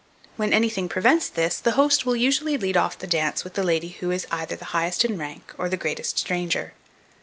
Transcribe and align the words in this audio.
When 0.35 0.51
anything 0.51 0.89
prevents 0.89 1.29
this, 1.29 1.59
the 1.59 1.73
host 1.73 2.07
will 2.07 2.15
usually 2.15 2.57
lead 2.57 2.75
off 2.75 2.97
the 2.97 3.05
dance 3.05 3.43
with 3.43 3.53
the 3.53 3.61
lady 3.61 3.89
who 3.99 4.09
is 4.09 4.25
either 4.31 4.55
the 4.55 4.65
highest 4.73 5.05
in 5.05 5.15
rank, 5.19 5.53
or 5.59 5.69
the 5.69 5.77
greatest 5.77 6.17
stranger. 6.17 6.73